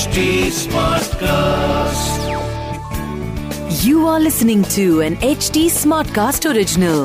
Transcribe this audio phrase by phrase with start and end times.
[0.00, 2.20] HD Smartcast.
[3.84, 7.00] You are listening to an HD Smartcast original.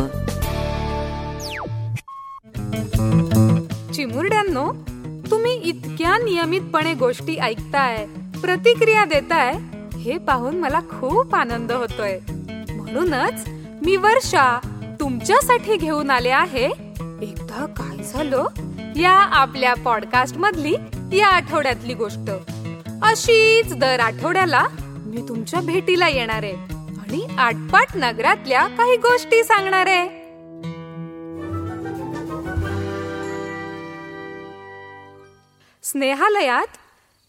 [3.95, 4.65] चिमुरड्यांनो
[5.31, 8.05] तुम्ही इतक्या नियमितपणे गोष्टी ऐकताय
[8.41, 9.53] प्रतिक्रिया देताय
[9.97, 13.47] हे पाहून मला खूप आनंद होतोय म्हणूनच
[13.85, 14.47] मी वर्षा
[14.99, 18.45] तुमच्यासाठी घेऊन आले आहे एकदा काय झालं
[18.97, 20.75] या आपल्या पॉडकास्ट मधली
[21.13, 22.31] या आठवड्यातली गोष्ट
[23.03, 24.65] अशीच दर आठवड्याला
[25.05, 26.53] मी तुमच्या भेटीला येणार आहे
[26.99, 30.25] आणि आटपाट नगरातल्या काही गोष्टी सांगणार आहे.
[35.83, 36.77] स्नेहालयात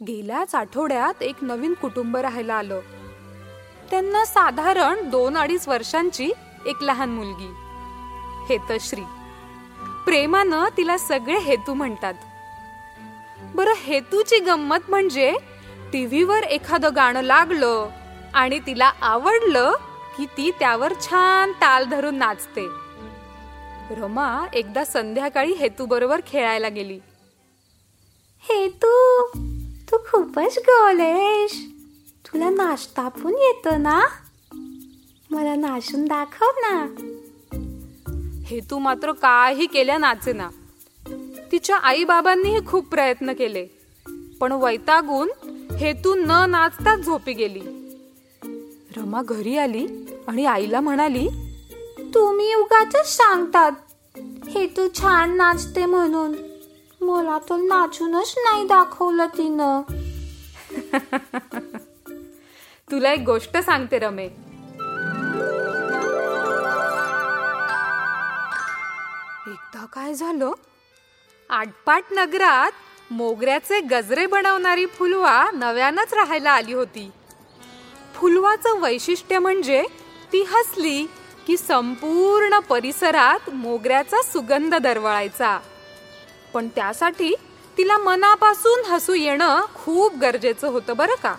[0.02, 2.80] गेल्याच आठवड्यात एक नवीन कुटुंब राहायला आलं.
[3.90, 6.30] त्यांना साधारण दोन अडीच वर्षांची
[6.66, 7.52] एक लहान मुलगी
[8.48, 9.02] हेतश्री.
[10.04, 12.14] प्रेमानं तिला सगळे हेतू म्हणतात.
[13.54, 15.36] बरं हेतूची गंमत म्हणजे
[15.92, 17.88] टीव्हीवर एखादं गाणं लागलं
[18.34, 19.72] आणि तिला आवडलं
[20.16, 22.66] की ती त्यावर छान ताल धरून नाचते.
[23.90, 27.00] रमा एकदा संध्याकाळी हेतू बरोबर खेळायला गेली.
[28.40, 29.22] हे तू
[29.90, 31.52] खूपच आहेस.
[32.26, 34.00] तुला नाश्ता पण येतो ना?
[35.30, 36.86] मला नाचून दाखव ना.
[38.44, 40.48] हेतू मात्र काही केल्या नाचेना.
[41.52, 43.66] तिच्या आई बाबांनीही खूप प्रयत्न केले.
[44.40, 45.28] पण वैतागून
[45.74, 47.60] हेतू न नाचताच झोपी गेली.
[48.96, 51.28] रमा घरी आली आणि आईला म्हणाली
[52.14, 53.72] तुम्ही उगाच सांगतात.
[54.48, 56.34] हे तू छान नाचते म्हणून.
[57.00, 59.82] मला तर नाचूनच नाही दाखवलं तिनं.
[62.90, 64.28] तुला एक गोष्ट सांगते रमे.
[69.46, 70.52] एकदा काय झालं?
[71.50, 72.70] आटपाट नगरात
[73.10, 77.10] मोगऱ्याचे गजरे बनवणारी फुलवा नव्यानच राहायला आली होती.
[78.14, 79.82] फुलवाचं वैशिष्ट्य म्हणजे
[80.32, 81.06] ती हसली
[81.46, 85.58] की संपूर्ण परिसरात मोगऱ्याचा सुगंध दरवळायचा.
[86.54, 87.34] पण त्यासाठी
[87.78, 91.34] तिला मनापासून हसू येणं खूप गरजेचं होतं बरं का?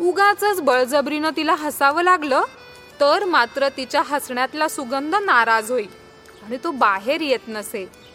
[0.00, 2.42] उगाच बळजबरीनं तिला हसावं लागलं
[3.00, 5.88] तर मात्र तिच्या हसण्यातला सुगंध नाराज होईल
[6.42, 8.07] आणि तो बाहेर येत नसे.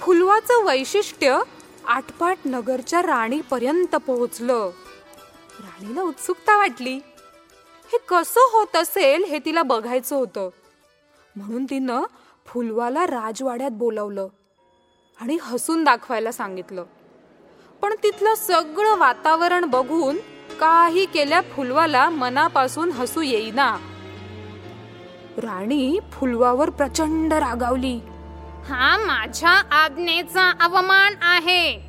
[0.00, 1.38] फुलवाचं वैशिष्ट्य
[1.86, 4.70] आटपाट नगरच्या राणीपर्यंत पोहोचलं.
[5.60, 6.94] राणीला उत्सुकता वाटली.
[7.92, 10.48] हे कसं होत असेल हे तिला बघायचं होतं.
[11.36, 12.02] म्हणून तिनं
[12.46, 14.28] फुलवाला राजवाड्यात बोलवलं
[15.20, 16.84] आणि हसून दाखवायला सांगितलं.
[17.82, 20.16] पण तिथलं सगळं वातावरण बघून
[20.60, 23.76] काही केल्या फुलवाला मनापासून हसू येईना.
[25.38, 28.00] राणी फुलवावर प्रचंड रागावली.
[28.68, 31.80] हा माझ्या आज्ञेचा अवमान आहे.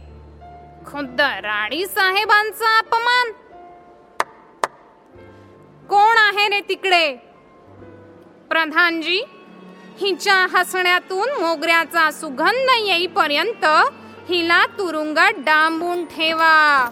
[0.88, 3.32] खुद्द राणी साहेबांचा अपमान.
[5.90, 7.16] कोण आहे रे तिकडे?
[8.50, 9.24] प्रधानजी
[10.02, 13.66] हिच्या हसण्यातून मोगऱ्याचा सुगंध येईपर्यंत
[14.30, 16.92] हिला तुरुंगात डांबून ठेवा.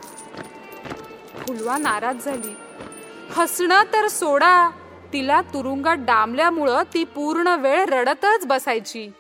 [1.36, 2.56] फुलवा नाराज झाली.
[3.30, 4.70] हसणं तर सोडा
[5.14, 9.12] तिला तुरुंगात डांबल्यामुळं ती पूर्ण वेळ रडतच बसायची.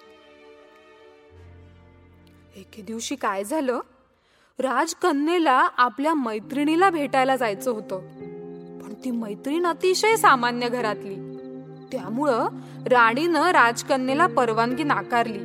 [2.57, 3.79] एके दिवशी काय झालं?
[4.59, 7.99] राजकन्येला आपल्या मैत्रिणीला भेटायला जायचं होतं.
[8.79, 11.15] पण ती मैत्रीण अतिशय सामान्य घरातली.
[11.91, 12.47] त्यामुळं
[12.85, 15.39] राणीनं राजकन्येला परवानगी नाकारली.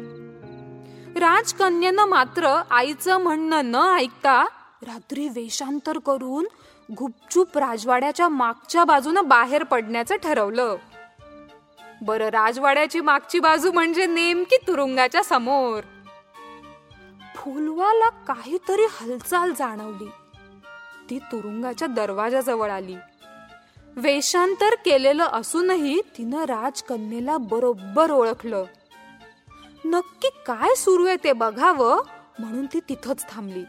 [1.21, 4.45] राजकन्येनं मात्र आईचं म्हणणं न ऐकता
[4.83, 6.47] रात्री वेषांतर करून
[6.99, 10.77] गुपचूप राजवाड्याच्या मागच्या बाजूनं बाहेर पडण्याचं ठरवलं.
[12.03, 15.81] बरं राजवाड्याची मागची बाजू म्हणजे नेमकी तुरुंगाच्या समोर.
[17.43, 20.11] फुलवाला काहीतरी हालचाल जाणवली.
[21.11, 22.97] ती तुरुंगाच्या दरवाजाजवळ आली.
[23.97, 28.65] वेषांतर केलेलं असूनही तिनं राजकन्येला बरोबर ओळखलं.
[29.85, 32.03] नक्की काय सुरू आहे ते बघावं
[32.39, 33.65] म्हणून ती तिथंच थांबली.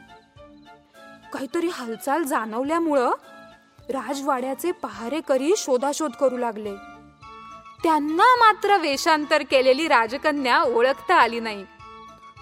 [1.33, 3.11] काहीतरी हालचाल जाणवल्यामुळं
[3.89, 6.75] राजवाड्याचे पहारेकरी शोधाशोध करू लागले.
[7.83, 11.65] त्यांना मात्र वेषांतर केलेली राजकन्या ओळखता आली नाही.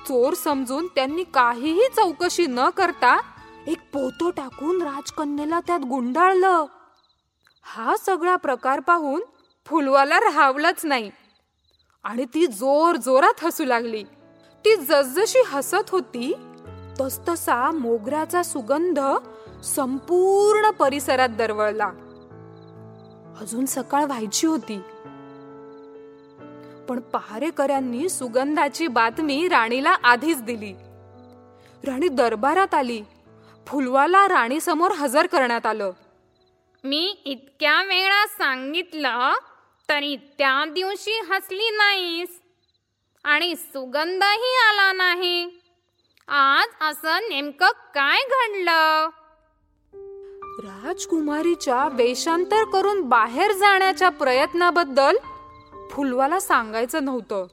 [0.08, 3.22] चोर समजून त्यांनी काहीही चौकशी न करता
[3.68, 6.66] एक पोतो टाकून राजकन्येला त्यात गुंडाळलं.
[7.64, 9.22] हा सगळा प्रकार पाहून
[9.66, 11.12] फुलवाला राहावलंच नाही.
[12.04, 14.04] आणि ती जोर जोरात हसू लागली.
[14.66, 16.34] ती जसजशी हसत होती
[17.02, 19.00] तसतसा मोगऱ्याचा सुगंध
[19.64, 21.92] संपूर्ण परिसरात दरवळला.
[23.42, 24.82] अजून सकाळ व्हायची होती.
[26.92, 30.74] पण पहारेकऱ्यांनी सुगंधाची बातमी राणीला आधीच दिली.
[31.92, 33.02] राणी दरबारात आली.
[33.68, 35.92] फुलवाला राणीसमोर हजर करण्यात आलं.
[36.84, 39.34] मी इतक्या वेळा सांगितलं
[39.90, 42.42] तरी त्या दिवशी हसली नाहीस.
[43.24, 45.62] आणि सुगंधही आला नाही.
[46.28, 49.10] आज असं नेमकं काय घडलं?
[50.64, 55.16] राजकुमारीच्या वेषांतर करून बाहेर जाण्याच्या प्रयत्नाबद्दल
[55.92, 57.48] फुलवाला सांगायचं नव्हतं.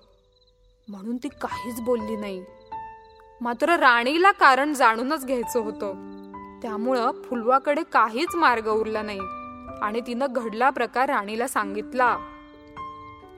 [0.89, 2.45] म्हणून ती काहीच बोलली नाही.
[3.41, 5.93] मात्र राणीला कारण जाणूनच घ्यायचं होतं.
[6.63, 9.21] त्यामुळं फुलवाकडे काहीच मार्ग उरला नाही
[9.83, 12.19] आणि तिनं घडला प्रकार राणीला सांगितला.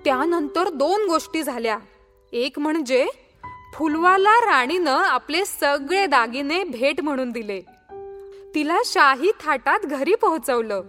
[0.05, 1.79] त्यानंतर दोन गोष्टी झाल्या.
[2.33, 3.07] एक म्हणजे
[3.75, 7.61] फुलवाला राणीनं आपले सगळे दागिने भेट म्हणून दिले.
[8.55, 10.83] तिला शाही थाटात घरी पोहोचवलं.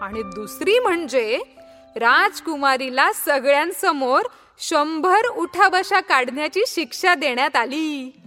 [0.00, 1.40] आणि दुसरी म्हणजे
[1.96, 4.22] राजकुमारीला सगळ्यांसमोर
[4.58, 8.20] शंभर उठाबशा काढण्याची शिक्षा देण्यात आली.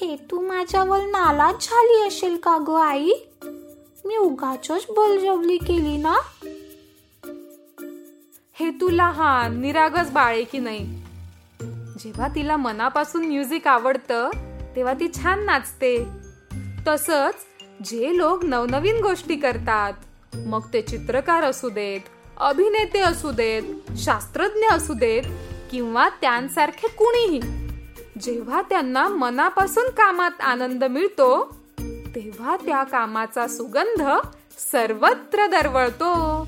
[0.00, 3.10] हे तू माझ्यावर नालाच झाली असेल का ग आई?
[4.04, 6.16] मी उगाच बोलजवली केली ना?
[8.54, 10.84] हे तू लहान निरागस बाळे की नाही?
[11.98, 14.30] जेव्हा तिला मनापासून म्युझिक आवडतं
[14.76, 16.23] तेव्हा ती छान नाचते.
[16.88, 17.34] तसंच
[17.84, 19.92] जे लोक नवनवीन गोष्टी करतात
[20.34, 22.00] मग ते चित्रकार असू देत
[22.36, 23.62] अभिनेते असू देत
[23.96, 25.22] शास्त्रज्ञ असू देत
[25.70, 27.40] किंवा त्यांसारखे कुणीही.
[28.22, 31.56] जेव्हा त्यांना मनापासून कामात आनंद मिळतो
[32.14, 34.02] तेव्हा त्या कामाचा सुगंध
[34.72, 36.44] सर्वत्र दरवळतो.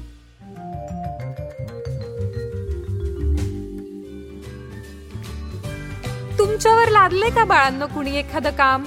[6.39, 8.85] तुमच्यावर लादले का बाळांना कुणी एखादं काम?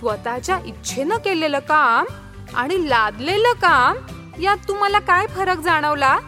[0.00, 2.06] स्वतःच्या इच्छेनं केलेलं काम
[2.56, 3.96] आणि लादलेलं काम
[4.42, 6.18] यात तुम्हाला काय फरक जाणवला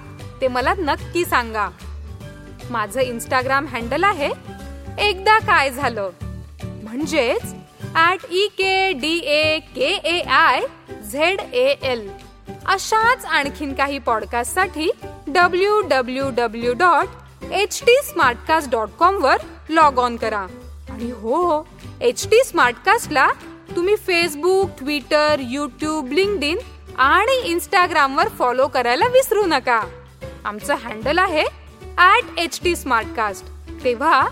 [0.41, 1.69] ते मला नक्की सांगा.
[2.71, 4.31] माझं इंस्टाग्राम हँडल आहे
[5.09, 6.11] एकदा काय झालं.
[6.83, 7.55] म्हणजेच
[7.97, 10.61] at E K D A K A I
[11.13, 12.09] Z A L
[12.67, 14.91] अशाच आणखीन काही पॉडकास्टसाठी
[15.27, 19.37] W W W dot H T smartcast dot com वर
[19.69, 20.47] लॉग ऑन करा.
[20.91, 21.67] आणि हो
[22.01, 23.29] एच टी स्मार्टकास्टला
[23.77, 26.59] तुम्ही फेसबुक ट्विटर युट्यूब लिंकडिन
[26.99, 29.81] आणि इंस्टाग्रामवर फॉलो करायला विसरू नका.
[30.45, 31.45] आमचं हँडल आहे
[31.99, 33.47] ॲट एच टी स्मार्टकास्ट
[33.85, 34.23] तेव्हा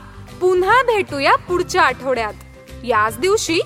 [0.41, 2.35] पुन्हा भेटूया पुढच्या आठवड्यात.
[2.85, 3.59] याच दिवशी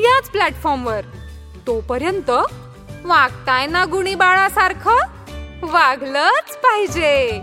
[0.00, 1.00] याच प्लॅटफॉर्मवर
[1.66, 2.30] तोपर्यंत
[3.04, 4.98] वागताय ना गुणी बाळासारखं?
[5.62, 7.40] वागलंच पाहिजे.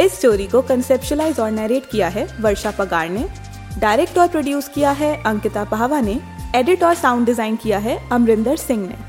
[0.00, 3.45] इस स्टोरी को कंसेप्शलाइज और नरेट किया है वर्षा पगार ने.
[3.78, 6.20] डायरेक्ट और प्रोड्यूस किया है अंकिता पाहवा ने
[6.54, 9.04] एडिट और साउंड डिज़ाइन किया है अमरिंदर सिंह ने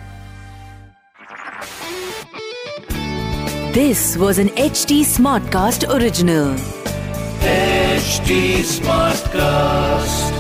[3.74, 6.58] this was an H an smart cast original
[8.04, 10.37] smart Smartcast.